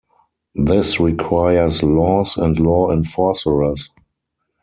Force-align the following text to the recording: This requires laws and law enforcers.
This 0.55 0.99
requires 0.99 1.83
laws 1.83 2.35
and 2.35 2.59
law 2.59 2.89
enforcers. 2.89 3.91